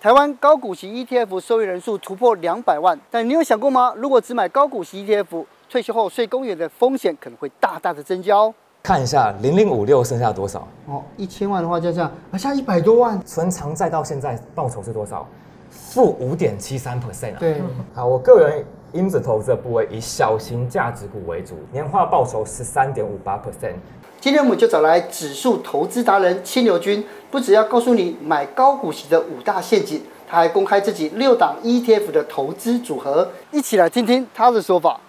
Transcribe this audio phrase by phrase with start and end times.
[0.00, 3.92] 台湾高股息 ETF 受益人数突破两百万，但你有想过吗？
[3.98, 8.54] 如果只买高股息 ETF，退休后税公园的风险可能会大大的增加哦。
[8.82, 10.66] 看一下零零五六剩下多少？
[10.86, 15.28] 哦，一千万的话就这样，啊，下一百多万，存长债到现在报酬是多少？
[15.68, 17.36] 负五点七三 percent 啊。
[17.38, 17.60] 对，
[17.92, 23.74] 好，我个人因子投资的部位以小型价值股为主，年化报酬十三点五八 percent。
[24.20, 35.00] 今天我们就找来指数投资达人清流君，不只要告诉你买高股息的五大陷阱，他还公开自己六档 ETF 的投资组合，一起来听听他的说法。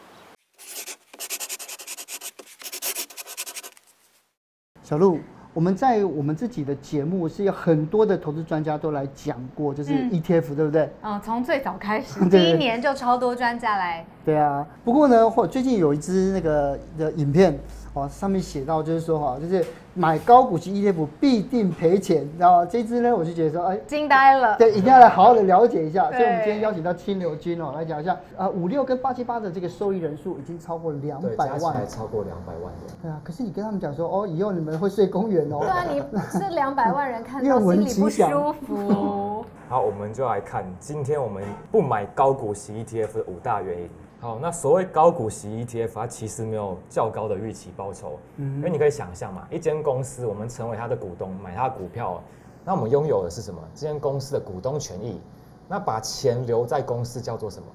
[4.81, 5.19] 小鹿，
[5.53, 10.89] 我们在我们自己的节目是有很多的投资专家都来讲过，就是 ETF，、嗯、对不对？
[11.01, 14.05] 嗯，从最早开始， 第一年就超多专家来。
[14.23, 17.59] 对啊，不过呢，或最近有一支那个的影片。
[17.93, 26.09] 哦，上面写到就是说哈，就是买高股息 ETF 必定赔钱，然后这支呢，我就觉得说，哎，惊呆了，对，一定要来好好的了解一下。
[26.09, 32.95] 所以，我们今天邀请到清流君哦，来讲一下，啊，五六跟八七八的这个受益人数已经超过两百万，还超过两百万人。
[33.01, 35.57] 对啊，可是你跟他们讲说，哦，以后你们会睡公园哦。
[35.59, 35.99] 对啊，你
[36.31, 39.45] 是两百万人看到心里不舒服。
[39.67, 43.89] 好，我们就来看今天我们不买高股息 ETF 的五大原因。
[44.21, 52.21] 好，那所谓高股息 ETF，它其实没有较高的预期报酬，嗯，因为你可以想象嘛，一间公司我们成为它的股东，买它的股票，
[52.63, 53.59] 那我们拥有的是什么？
[53.73, 55.19] 这间公司的股东权益，
[55.67, 57.65] 那把钱留在公司叫做什么？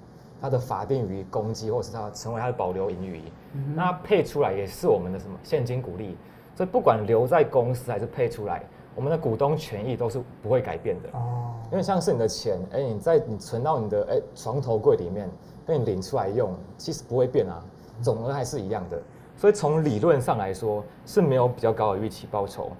[0.40, 3.20] 它的法定余公积，或是它成为它的保留盈余，
[3.54, 6.16] 嗯，那配出来也是我们的什么现金股利？
[6.54, 8.62] 所以不管留在公司还是配出来，
[8.94, 15.28] 我们的股东权益都是不会改变的哦，因为像是你的钱，哎，你在你存到你的哎床头柜里面。
[15.66, 17.62] 被你领出来用，其实不会变啊，
[18.00, 19.02] 总额还是一样的，
[19.36, 22.70] 所以从理论上来说是没有比较高的预期报酬。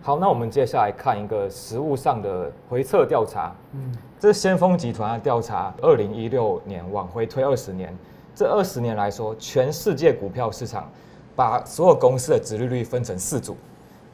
[0.00, 3.52] 好，那我们接下来看一个实物上的回测调查。
[3.72, 7.92] 嗯，这是先锋集团的调查，二零一六年往回推二十年，
[8.34, 10.88] 这二十年来说，全世界股票市场
[11.34, 13.56] 把所有公司的殖利率分成四组。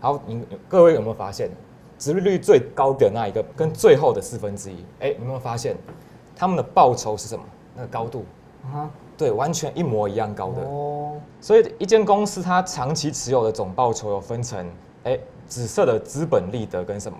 [0.01, 1.51] 好，你各位有没有发现，
[1.99, 5.77] 殖利率最高的那一个跟最后的四分之一，哎，有没有发现
[6.35, 7.45] 他们的报酬是什么？
[7.75, 8.25] 那个高度，
[8.65, 11.21] 啊，对，完全一模一样高的哦。
[11.41, 14.67] 所以一间公司它长期持有的总报酬有分成，
[15.05, 17.19] 哎，紫色的资本利得跟什么，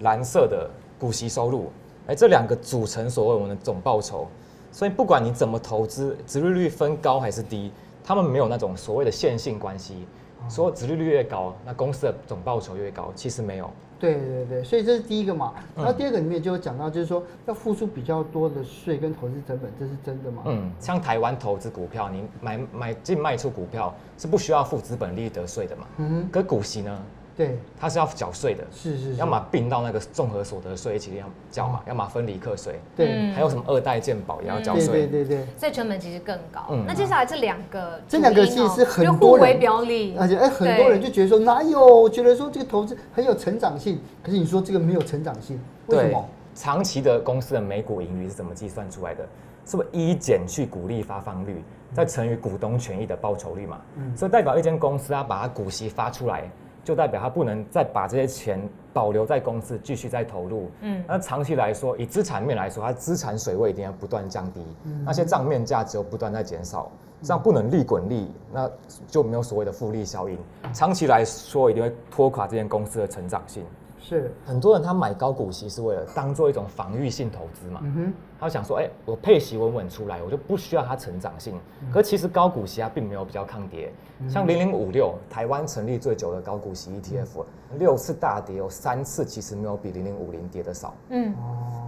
[0.00, 1.70] 蓝色的股息收入，
[2.06, 4.26] 哎，这两个组成所谓我们的总报酬。
[4.70, 7.70] 所以不管你怎么投资，殖利率分高还是低，
[8.02, 10.06] 他们没有那种所谓的线性关系。
[10.48, 13.70] 说殖利率越高，那公司的总报酬越高，其实没有。
[13.98, 15.54] 对对对，所以这是第一个嘛。
[15.76, 20.42] 然后第二个里面就有讲到，就是说要付出比较多的税跟投资成本，这是真的吗？
[20.46, 25.86] 嗯，像台湾投资股票，你买买进卖出股票是不需要付资本利得税的嘛？
[25.98, 26.28] 嗯哼。
[26.32, 26.98] 可股息呢？
[27.36, 36.66] 对，它是要缴税的，是是，是，要么并到那个综合所得税一起要缴嘛，要么分离课税，对，还有什么二代健保也要缴税，对对对，所以成本其实更高。
[36.70, 46.24] 嗯，那接下来这两个，这两个其实是很多人表里，而且哎，很多人就觉得说哪有，觉得说这个投资很有成长性，可是你说这个没有成长性，为什么？
[46.54, 49.26] 长期的公司的每股盈余是怎么计算出来的？
[49.64, 51.64] 是不是一减去股利发放率，
[51.94, 53.80] 再乘以股东权益的报酬率嘛？
[53.96, 56.50] 嗯，所以代表一间公司它把它股息发出来。
[56.84, 58.60] 就代表他不能再把这些钱
[58.92, 66.90] 保留在公司继续再投入，嗯，那长期来说，以资产面来说，它资产水位一定要不断降低，嗯，那些账面价值又不断在减少，
[67.22, 68.70] 这样不能利滚利，那
[69.06, 70.36] 就没有所谓的复利效应，
[70.72, 73.64] 长期来说一定会拖垮这间公司的成长性。
[74.00, 74.34] 是。
[74.44, 81.56] 很多人他买高股息是为了当做一种防御性投资嘛，嗯哼，他想说，哎、欸，我配息稳稳出来，我就不需要它成长性。
[81.80, 87.44] 嗯、可其实高股息它并没有比较抗跌，嗯、像零零五六，台湾成立最久的高股息 ETF，
[87.78, 90.92] 六、嗯、次大跌有三次其实没有比零零五零跌的少。
[91.10, 91.32] 嗯，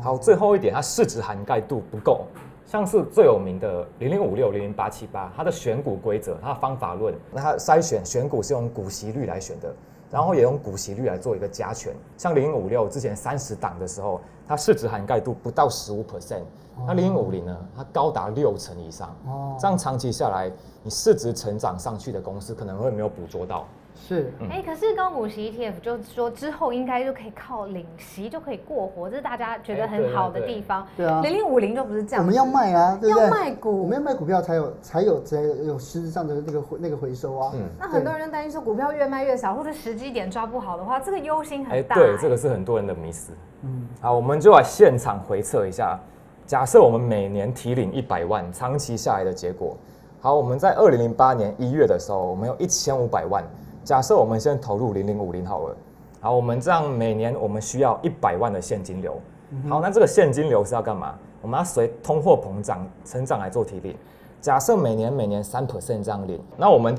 [0.00, 2.26] 好，最后一点，它市值涵盖度不够，
[2.66, 9.74] 像是最有名的零零五六、零零八七八，它的选股规则、它的方法论，那它筛选选股是用股息率来选的。
[10.10, 16.42] 然后也用股息率来做一个加权，像零零五六之前三十档的时候，它市值涵盖度不到十五 percent，
[16.86, 19.08] 那零零五零呢，它高达六成以上。
[19.26, 20.48] 哦，这样长期下来，
[20.84, 23.66] 你市值成长上去的公司可能会没有捕捉到。
[23.94, 30.86] 是，哎、嗯，可是高股息 ETF 就是说之后应该就可以靠领息就可以过活，这是大家觉得很好的地方。
[30.96, 32.22] 对啊，零零五零就不是这样。
[32.22, 33.24] 我们要卖啊，对不对？
[33.24, 37.52] 要卖股，我们要卖股票才有才有才有实质上的那个那个回收啊。
[37.54, 41.94] 嗯，那很多人就担心说股票越卖越少，或者时机点抓不好的话，这个忧心很大。
[41.94, 43.32] 对，这个是很多人的迷思。
[43.62, 45.98] 嗯，好，我们就来现场回测一下。
[46.46, 49.76] 假设我们每年提领一百万，长期下来的结果。
[50.20, 53.42] 好，我们在二零零八年一月的时候，我们有一千五百万。
[53.84, 55.76] 假设我们现在投入零零五零好了，
[56.20, 59.20] 好，我们这样每年我们需要一百万的现金流，
[59.50, 61.14] 嗯、好，那这个现金流是要干嘛？
[61.42, 63.94] 我们要随通货膨胀成长来做提领。
[64.40, 66.96] 假设每年每年三 percent 这样领，那我们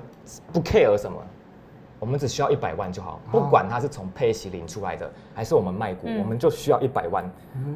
[0.53, 1.17] 不 care 什么，
[1.99, 7.27] 我们只需要一百万就好，不管它是从配息领出来的，还是我们卖股，嗯、我们就需要一百万。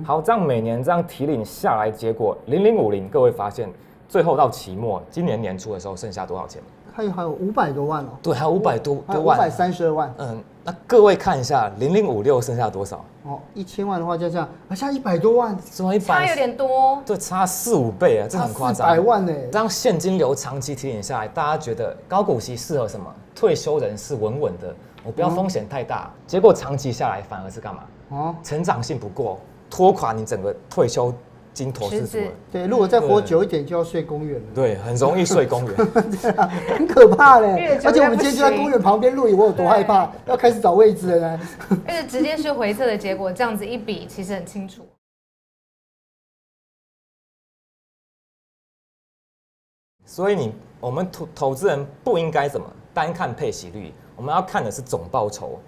[0.03, 3.67] 好，这样每年这样提领下来，结果零零五零，各位发现
[4.07, 6.61] 最后到期末，今年年初的时候剩下多少钱？
[6.93, 8.09] 还有还有五百多万哦。
[8.21, 10.13] 对，还有五百多多万，五百三十二万。
[10.17, 13.03] 嗯，那各位看一下零零五六剩下多少？
[13.23, 16.05] 哦，一千万的话就这样，啊，差一百多万，怎么一百？
[16.05, 17.01] 差有点多。
[17.05, 18.87] 对，差四五倍啊，这很夸张。
[18.87, 19.33] 百万呢？
[19.51, 23.13] 这样现金流长期提点下来，大家觉得高股息适合什么？
[23.35, 26.11] 退休人士稳稳的，我不要风险太大。
[26.13, 27.83] 嗯、结果长期下来反而是干嘛？
[28.09, 29.39] 哦，成长性不够，
[29.69, 31.13] 拖垮你整个退休。
[31.59, 32.31] 金投资什么？
[32.53, 34.47] 对，如果再活久一点，就要睡公园了。
[34.55, 35.75] 对，很容易睡公园，
[36.21, 37.77] 对啊，很可怕嘞。
[37.83, 41.49] 而且我们今天就在公园旁边露营，我有多害怕，要开始找位置了呢。
[41.85, 44.87] 而且直接是回测的结果，这样子一比，其实很清楚。
[50.05, 55.59] 所以你我们投投资人不应该怎么单看配息率，我们要看的是总报酬，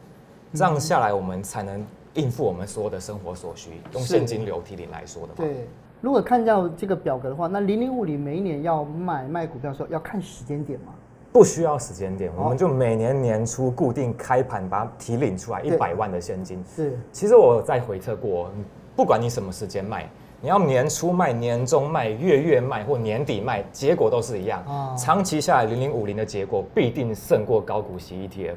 [0.54, 1.86] 这样下来我们才能。
[2.16, 5.68] 应付我们所有的生活所需，用现金流提领来说的话，对。
[6.02, 10.94] 如果看到这个表格的话，那零零五零每一年要买卖股票的时候要看时间点吗？
[11.32, 16.62] 不需要时间点，我们就每年年初固定开盘把它提领出来一百万的现金。
[16.76, 16.98] 是。
[17.12, 18.52] 其实我在回测过，
[18.96, 20.10] 不管你什么时间卖，
[20.42, 24.62] 你要年初卖、年终卖、月月卖或年底卖，结果都是一样。
[24.66, 24.96] 啊。
[24.98, 28.56] 长期下来，零零五零的结果必定胜过高股息 ETF。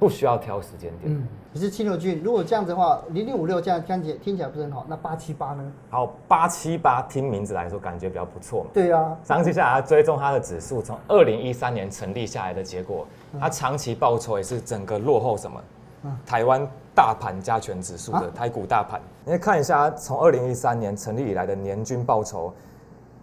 [0.00, 1.12] 不需要挑时间点。
[1.14, 5.72] 嗯，可是七六君，如果这样子的话，零零五六这样听起听起来不是很好，那八七八呢？
[5.90, 8.70] 好，八七八听名字来说感觉比较不错嘛。
[8.72, 13.06] 对啊，长期下来追踪它的指数，从二零一三年成立下来的结果，
[13.38, 15.62] 它长期报酬也是整个落后什么？
[16.04, 18.98] 嗯、台湾大盘加权指数的、啊、台股大盘。
[19.26, 22.54] 你看一下，从二零一三年成立以来的年均报酬，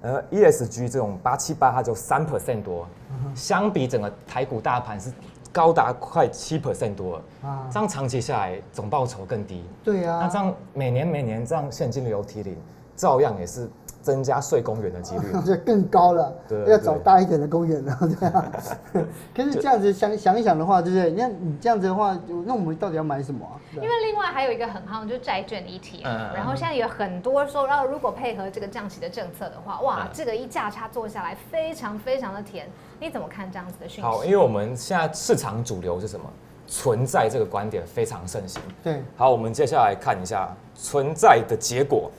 [0.02, 5.12] 呃，ESG 这种八七八它就三 percent 多，嗯、相比整个台股大盘是。
[5.52, 7.68] 高达快七 percent 多了啊！
[7.72, 9.64] 这样长期下来总报酬更低。
[9.84, 12.58] 对呀，那这样每年每年这样现金流提领，
[12.96, 13.70] 照样也是
[14.08, 16.34] 增加睡公园的几率， 就更高了。
[16.48, 18.52] 对，要找大一点的公园了，对啊。
[19.36, 21.12] 可是这样子想想一想的话，对不对？
[21.12, 23.60] 你看你这样子的话，那我们到底要买什么啊？
[23.76, 26.06] 因为另外还有一个很夯，就是债券 ETF。
[26.06, 26.34] 嗯。
[26.34, 32.66] 然后现在有很多说，然后如果配合这个降息的政策的话，哇，这个一价差做下来非常非常的甜。
[33.02, 34.02] 你怎么看这样子的讯息？
[34.02, 36.26] 好，因为我们现在市场主流是什么？
[36.70, 38.62] 存在这个观点非常盛行。
[38.84, 42.10] 对，好，我们接下来看一下存在的结果。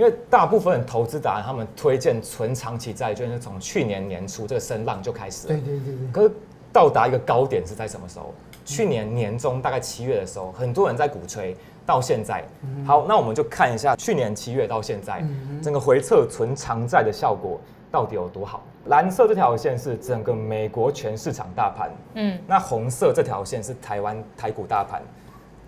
[0.00, 5.54] 因为大部分投资达人他们推荐存长期债券是从去年年初这个声浪就开始了。
[5.54, 6.10] 对对对对。
[6.10, 6.34] 可是
[6.72, 8.34] 到达一个高点是在什么时候？
[8.64, 11.54] 去年年中大概七月的时候，很多人在鼓吹。
[11.86, 12.44] 到现在，
[12.86, 15.24] 好，那我们就看一下去年七月到现在
[15.60, 17.58] 整个回撤存长债的效果
[17.90, 18.62] 到底有多好。
[18.84, 25.02] 蓝色这条线是整个美国全市场大盘，嗯，那红色这条线是台湾台股大盘，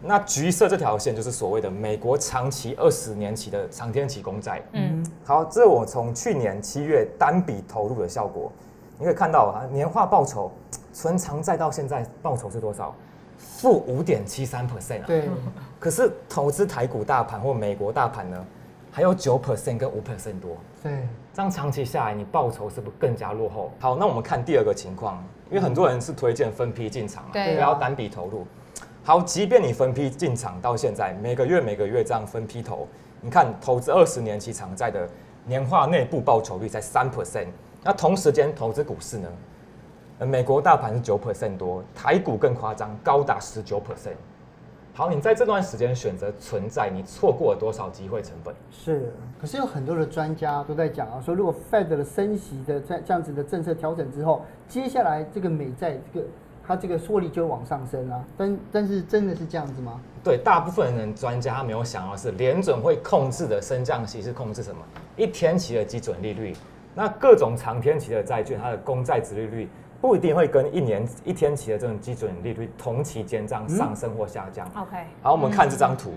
[0.04, 8.50] 那橘色这条线就是所谓的美国长期二十年期的长天期公债，嗯，好，这是我从去年七月单笔投入的效果，
[8.98, 10.50] 你可以看到啊，年化报酬
[10.92, 12.94] 存长债到现在报酬是多少？
[13.38, 15.28] 负五点七三 percent 啊，对，
[15.78, 18.44] 可是投资台股大盘或美国大盘呢，
[18.90, 20.92] 还有九 percent 跟五 percent 多，对。
[21.34, 23.72] 这样长期下来，你报酬是不是更加落后？
[23.80, 28.46] 好，那我们看第二个情况，因为很多人是推荐分批进场嘛，对，不要单笔投入。
[29.04, 32.86] 好，即便你分批进场到现在，每个月每个月这样分批投，
[33.20, 35.08] 你看投资二十年期长债的
[35.44, 37.48] 年化内部报酬率在三 percent，
[37.82, 39.28] 那同时间投资股市呢，
[40.24, 44.14] 美国大盘是九 percent 多，台股更夸张，高达十九 percent。
[44.94, 48.54] 好，你在这段时间选择存在，你错过了多少机会成本？
[48.70, 56.26] 是，可是有很多的专家都在讲啊，说如果 Fed 的升息的这这样子的政策调整之后，接下来这个美债这个
[56.66, 58.24] 它这个获利就往上升啊。
[58.36, 60.00] 但但是真的是这样子吗？
[60.22, 64.80] 对，大部分人专家他没有想到是联准会控制的升降息是控制什么？
[65.16, 66.54] 一天期的基准利率，
[66.94, 69.68] 那各种长天期的债券，它的公债值利率。
[70.00, 74.66] 不一定会跟一年一天期的这种基准利率同期间这样上升或下降。
[74.76, 76.10] OK，好，我们看这张图，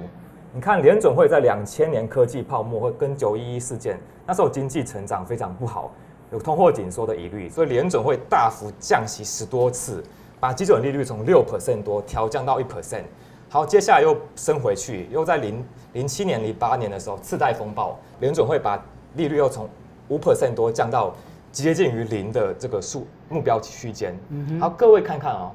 [0.51, 5.91] 你看联准会在两千年科技泡沫或跟九一一事件，那时候经济成长非常不好，
[6.31, 10.03] 有通货紧缩的疑虑，所以联准会大幅降息十多次，
[10.45, 13.01] 把基准利率从六 percent 多调降到一 percent。
[13.49, 18.79] 好，接下来又升回去，又在零零七年、零八年的时候次贷风暴，联准会把
[19.15, 19.67] 利率又从
[20.07, 21.15] 五 percent 多降到。
[21.51, 24.13] 接近于零的这个数目标区间，
[24.59, 25.51] 好，各位看看哦，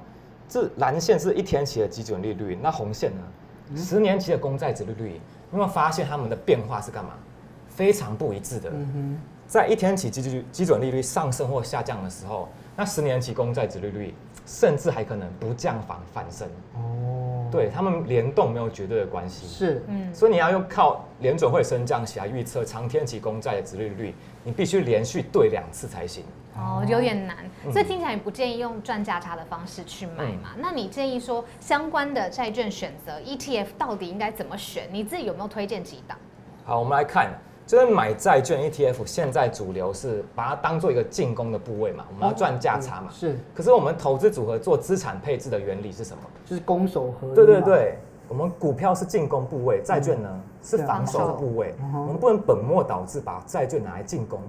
[0.49, 3.77] 这蓝线是一天期的基准利率，那红线呢？
[3.77, 5.21] 十年期的公债殖利率，你
[5.53, 7.11] 有没有发现它们的变化是干嘛？
[7.69, 8.73] 非常不一致的。
[9.47, 14.15] 在一天期基基基准利率上升或下降的时候，那十年期公债殖利率
[14.51, 16.49] 甚至还可能不降反反升。
[16.75, 19.47] 哦，对，他们联动没有绝对的关系。
[19.47, 26.25] 是，嗯，所以你要用靠联准会升降息来预测长天期公债的殖利率，你必须连续对两次才行。
[26.57, 27.37] 哦，有点难，
[27.73, 30.51] 所以听起来你不建议用赚价差的方式去买嘛？
[30.57, 34.89] 嗯、那你建议说相关的债券选择 ETF 到底应该怎么选？
[34.91, 36.19] 你自己有没有推荐几档？
[36.65, 37.31] 好，我们来看。
[37.71, 43.09] 就是买债券 ETF，现在主流是把它当做一个进攻的部位嘛，我们要赚价差嘛。
[43.13, 43.39] 是。
[43.55, 46.23] 可是我们投资组合做资产配置的原理是什么？
[46.45, 47.35] 就是攻守合一。
[47.37, 47.97] 对对对，
[48.27, 51.73] 我们股票是进攻部位，债券呢、嗯、是防守的部位。
[51.81, 54.41] 嗯、我们不能本末倒置，把债券拿来进攻。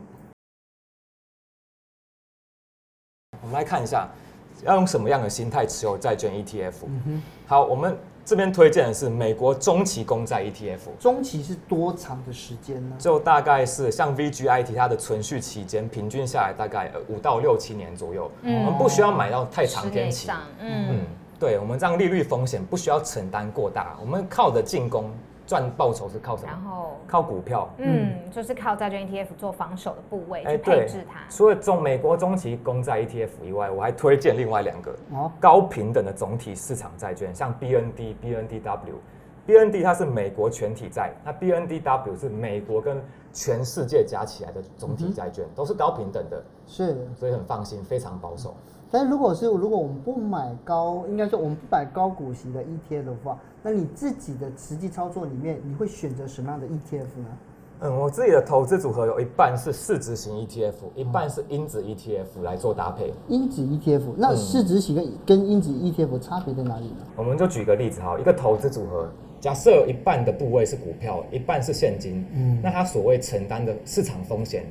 [3.34, 4.10] 嗯、我们来看一下，
[4.64, 6.74] 要用什么样的心态持有债券 ETF？、
[7.06, 7.96] 嗯、好，我们。
[8.24, 12.96] 这边推荐的是美国中期公债 ETF，中期是多长的时间呢？
[13.00, 18.32] 就大概是像 VGIT 它的存续期间，平均下来大概五到六七年左右。
[18.44, 20.30] 嗯、我们不需要买到太长天期。
[20.60, 21.06] 嗯嗯，
[21.40, 25.12] 对，我们这样利率风险不需要承担过大，我们靠着进攻。
[25.52, 26.48] 赚报酬是靠什么？
[26.50, 31.20] 然后靠股票，嗯，就是靠债券 ETF 做防守的部位去配置它。
[31.30, 34.96] 除了中美国中期公债 ETF 以外，我还推荐另外两个
[35.42, 38.94] 高平等的总体市场债券，像 BND、BNDW。
[39.46, 43.04] BND 它是美国全体债，那 BNDW 是美国跟
[43.34, 48.56] 全世界加起来的总体债券，都是高平等的，是，所以很放心，非常保守。
[48.92, 57.28] 但如果是如果我们不买高，应该说我们不买高股息的 ETF 的话，那你自己的实际操作里面，你会选择什么样的 ETF 呢？
[57.84, 63.12] 嗯，我自己的投资组合有一半是市值型 ETF，一半是因子 ETF 来做搭配。
[63.28, 66.98] 因子 ETF，那市值型跟跟因子 ETF 差别在哪里呢？
[67.16, 74.66] 我们就举个例子哈，一个投资组合，假设有一半的部位是股票，一半是现金，嗯，那它所谓承担的市场风险。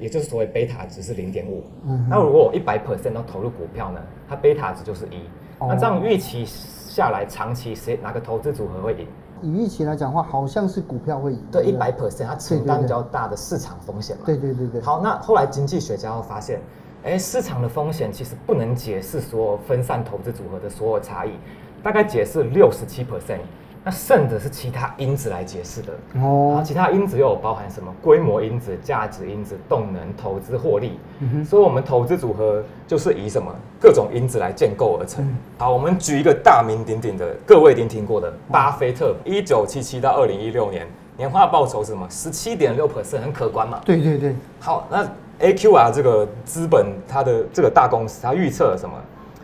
[0.00, 1.62] 也就是所谓贝塔值是零点五，
[2.08, 5.18] 那如果我一百 percent 都投入股票呢，它贝塔值就是一，
[5.58, 9.06] 哦，那这样预期下来，长期谁哪个投资组合会赢？
[9.42, 11.42] 以预期来讲的话，好像是股票会赢。
[11.52, 14.22] 对，一百 percent 它承担比较大的市场风险嘛。
[14.24, 14.80] 对对对对。
[14.80, 16.60] 好，那后来经济学家会发现，
[17.04, 21.30] 哎，市场的风险其实不能解释所有分散投资组合的所有差异，
[21.82, 23.40] 大概解释六十七 percent。
[23.82, 35.24] 那剩的是其他因子来解释的哦，然后其他因子又有包含什么规模因子、价值因子、动能、投资获利，嗯、哼所以我们投资组合就是以什么各种因子来建构而成。
[35.24, 42.06] 嗯、好，我们举一个大名鼎鼎的，各位一定听过的，巴菲特，一九七七到二零一六年年化报酬是什么？
[42.10, 43.80] 十七点六 percent，很可观嘛。
[43.82, 44.34] 对对对。
[44.58, 45.08] 好，那
[45.40, 48.94] AQR 这个资本，它的这个大公司，它预测了什么？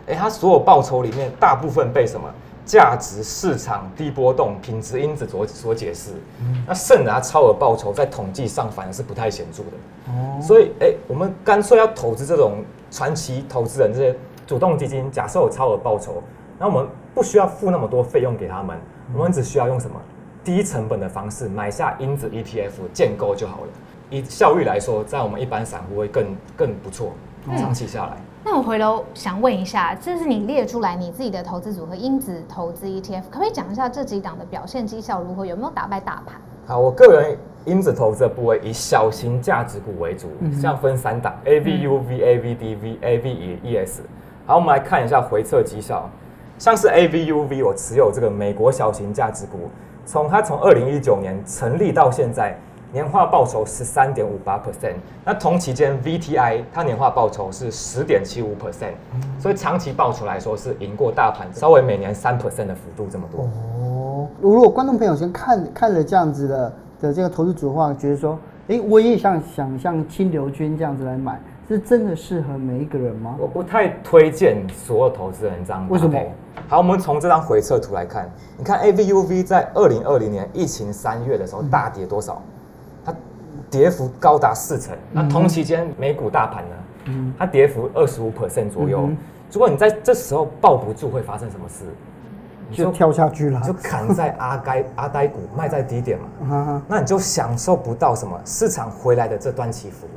[0.09, 2.29] 哎，它所有报酬里面大部分被什么？
[2.67, 9.69] 价值市场低波动品质因子所所解释，嗯、那剩的超额报酬在统计上反而是不太显著的。
[10.07, 16.21] 哦，所以哎、欸，我们干脆要投资这种传奇投资人这些主动基金，假设有超额报酬，
[16.59, 19.95] 那我们不需要付那么多费用给他们，嗯、我们只需要用什么？
[20.43, 23.67] 低成本的方式买下因子 ETF 建构就好了。
[24.09, 27.13] 以效率来说，在我们一般散户会更更不错，
[27.57, 28.11] 长期下来。
[28.11, 35.45] 嗯那我回头想问一下，这是你列出来你自己的投资组合因子投资 ETF，可不可以讲一下这几档的表现绩效如何？
[35.45, 36.39] 有没有打败大盘？
[36.65, 43.99] 好，我个人因子投资的部位以小型价值股为主，嗯、哼这样分三档：AVUV、AVDV、AVES。
[44.45, 46.09] 好，我们来看一下回测绩效，
[46.57, 49.69] 像是 AVUV，我持有这个美国小型价值股，
[50.05, 52.57] 从它从二零一九年成立到现在。
[52.93, 58.93] 年化报酬十三点五八 percent，那同期间 VTI 它年化报酬是十点七五 percent，
[59.37, 63.43] 所以长期报酬来说是赢过大盘，稍微每年三 percent 的幅度这么多。
[63.43, 68.39] 哦，如果观众朋友先看看了这样子的的这个投资组合觉得说，
[68.69, 73.35] 哎、欸，我也想想像清流君这样子来买，是真的适合每一个人吗？
[73.37, 75.85] 我不太推荐所有投资人这样。
[75.89, 76.17] 为什么？
[76.69, 82.41] 好，我们从这张回撤图来看，你看 AVUV 在二零二零年疫情三月的时候大跌多少？
[82.45, 82.53] 嗯
[83.69, 86.75] 跌幅高达四成，那同期间美股大盘呢？
[87.05, 89.09] 嗯，它跌幅二十五 percent 左右。
[89.51, 91.85] 如果你在这时候抱不住，会发生什么事？
[92.71, 96.83] 就跳下去了，就砍在阿该阿呆股，卖在低点嘛。
[96.87, 100.07] 那你就享受不到什么市场回来的这段起伏。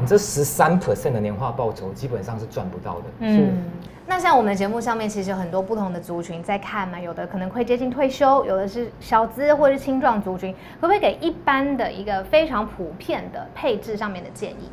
[0.00, 3.04] 你这十三 percent 的年化报酬基本上是赚不到的。
[3.20, 3.64] 嗯。
[4.06, 14.68] 那像我们的节目上面，其实有很多不同的族群在看嘛，有的可能会接近退休，有的是小资或是青壮族群，可不可以给一般的一个非常普遍的配置上面的建议？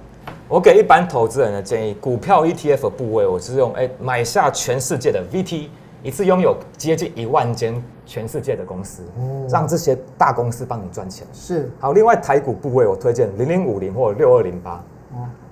[0.48, 5.70] 我给一般投资人的建议，股票 ETF 部位，我是用哎买下全世界的 VT
[6.02, 9.04] 一次拥有接近一万间全世界的公司，
[9.50, 11.28] 让这些大公司帮你赚钱。
[11.34, 11.70] 是。
[11.80, 14.84] 好，另外台股部位我推荐零零五零或六二零八。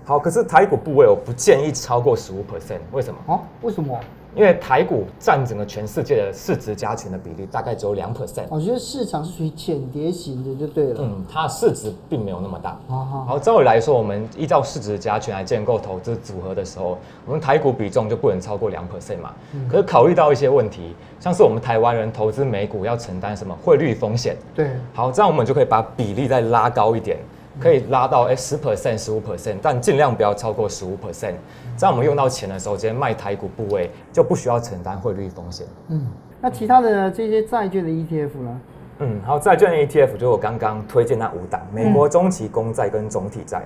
[0.06, 3.20] 好，可是台股部位我不建议超过十五 percent，为什么？
[3.26, 4.00] 哦，为什么？
[4.38, 8.44] 因为台股占整个全世界的市值加权的比例大概只有两 percent。
[8.50, 11.00] 我觉得市场是属于浅碟型的，就对了。
[11.00, 12.80] 嗯，它的市值并没有那么大。
[12.88, 13.26] 好好。
[13.26, 19.34] 好，照理来说，我们依照市值加权来建构投资组合的时候，我们台股比重就不能超过两 percent 嘛。
[19.54, 19.68] 嗯。
[19.68, 24.38] 可是考虑到一些问题，像是我们台湾人投资美股要承担什么汇率风险？
[24.54, 24.70] 对。
[24.94, 27.18] 好，这样我们就可以把比例再拉高一点。
[27.60, 31.34] 可以拉到哎十 percent、十五 percent，但尽量不要超过十五 percent。
[31.78, 35.66] 这样我们用到钱的时候，直接卖台股部位就不需要承担汇率风险。
[35.90, 36.06] 嗯，
[36.42, 37.12] 那其他的呢？
[37.12, 38.62] 这些债券的 ETF 呢？
[39.00, 43.64] 嗯，好，债券的 ETF 就是我刚刚推荐那五档，美国中期公债跟总体债。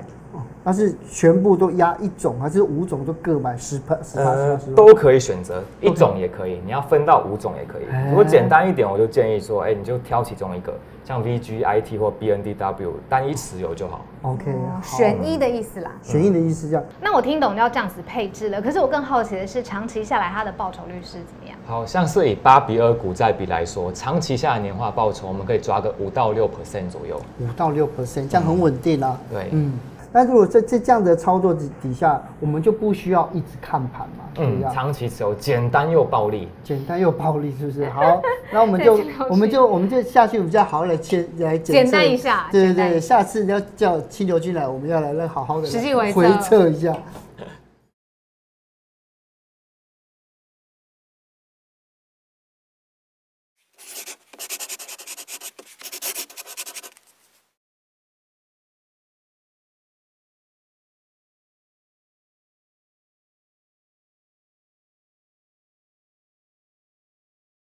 [0.63, 4.19] 那是全部都押一种，还是五种都各买十 percent？
[4.19, 7.83] 呃，都可以选择，一种也可以，你要分到五种也可以。
[8.09, 10.73] 如果简单一点，我就建议说，哎，你就挑其中一个。
[11.03, 14.05] 像 VGIT 或 BNDW 单一持有就好。
[14.21, 14.53] OK，
[14.83, 15.91] 选一的意思啦。
[16.03, 16.83] 选一的意思这样。
[17.01, 21.57] 那我听懂要这样子配置了，可是我更好奇的是，长期下来它的报酬率是怎么样？
[21.65, 27.19] 好像是以八比二股债比来说，长期下来年化报酬我们可以抓个五到六 percent 左右。
[27.39, 29.19] 五到六 percent，这样很稳定啊。
[29.29, 29.73] 对，嗯。
[30.13, 34.25] 那如果在这这样的操作底底下，我们就不需要一直看盘嘛？
[34.39, 37.89] 嗯，长期持有，简单又暴力，简单又暴力，是不是？
[37.89, 38.99] 好，那我们就
[39.29, 42.47] 我们就 我们就下去比较好来切来简单一下。
[42.51, 46.93] 对对对，下次你要叫清流君来，我们要来来好好的实际回测一下。